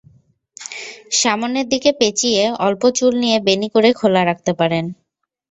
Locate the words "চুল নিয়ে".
2.97-3.37